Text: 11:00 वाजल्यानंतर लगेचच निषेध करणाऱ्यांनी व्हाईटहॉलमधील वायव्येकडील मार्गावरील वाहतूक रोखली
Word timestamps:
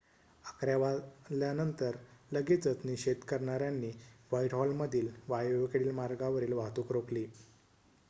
11:00 0.43 0.77
वाजल्यानंतर 0.77 1.97
लगेचच 2.31 2.85
निषेध 2.85 3.23
करणाऱ्यांनी 3.27 3.91
व्हाईटहॉलमधील 4.31 5.09
वायव्येकडील 5.27 5.91
मार्गावरील 5.95 6.53
वाहतूक 6.55 6.91
रोखली 6.91 7.23